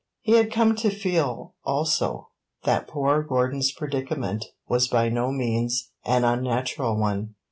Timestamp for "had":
0.31-0.51